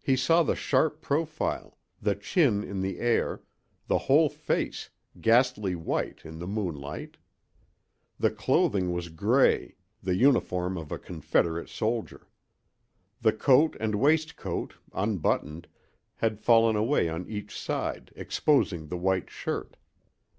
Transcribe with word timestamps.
He 0.00 0.16
saw 0.16 0.42
the 0.42 0.56
sharp 0.56 1.02
profile, 1.02 1.76
the 2.00 2.14
chin 2.14 2.64
in 2.64 2.80
the 2.80 2.98
air, 2.98 3.42
the 3.88 3.98
whole 3.98 4.30
face, 4.30 4.88
ghastly 5.20 5.74
white 5.74 6.24
in 6.24 6.38
the 6.38 6.46
moonlight. 6.46 7.18
The 8.18 8.30
clothing 8.30 8.90
was 8.94 9.10
gray, 9.10 9.74
the 10.02 10.14
uniform 10.14 10.78
of 10.78 10.90
a 10.92 10.98
Confederate 10.98 11.68
soldier. 11.68 12.26
The 13.20 13.34
coat 13.34 13.76
and 13.78 13.96
waistcoat, 13.96 14.76
unbuttoned, 14.94 15.68
had 16.14 16.40
fallen 16.40 16.74
away 16.74 17.10
on 17.10 17.28
each 17.28 17.54
side, 17.54 18.14
exposing 18.16 18.86
the 18.86 18.96
white 18.96 19.28
shirt. 19.28 19.76